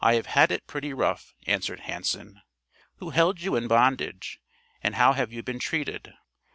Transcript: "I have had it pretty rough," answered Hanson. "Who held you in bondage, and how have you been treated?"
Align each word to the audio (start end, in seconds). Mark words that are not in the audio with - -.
"I 0.03 0.15
have 0.15 0.25
had 0.25 0.49
it 0.51 0.65
pretty 0.65 0.93
rough," 0.93 1.35
answered 1.45 1.81
Hanson. 1.81 2.41
"Who 2.95 3.11
held 3.11 3.39
you 3.41 3.55
in 3.55 3.67
bondage, 3.67 4.39
and 4.81 4.95
how 4.95 5.13
have 5.13 5.31
you 5.31 5.43
been 5.43 5.59
treated?" 5.59 6.15